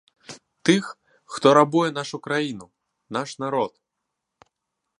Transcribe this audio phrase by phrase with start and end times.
[0.67, 0.85] Тых,
[1.33, 2.67] хто рабуе нашу краіну,
[3.19, 3.73] наш народ.